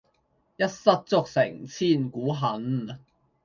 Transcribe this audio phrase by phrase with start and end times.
[0.57, 2.97] 一失足成千古恨